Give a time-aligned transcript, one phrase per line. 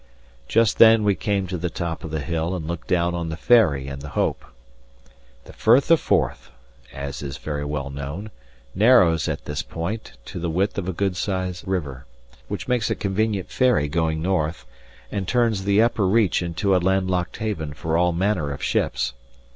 [0.47, 3.37] Just then we came to the top of the hill, and looked down on the
[3.37, 4.43] Ferry and the Hope.
[5.43, 6.49] The Firth of Forth
[6.91, 8.31] (as is very well known)
[8.73, 12.07] narrows at this point to the width of a good sized river,
[12.47, 14.65] which makes a convenient ferry going north,
[15.11, 19.13] and turns the upper reach into a landlocked haven for all manner of ships.